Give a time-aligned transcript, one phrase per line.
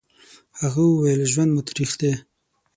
[0.59, 2.11] هغه وويل: ژوند مو تريخ دی.